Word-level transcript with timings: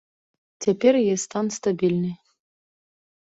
Цяпер 0.65 0.93
яе 1.03 1.17
стан 1.25 1.45
стабільны. 1.57 2.09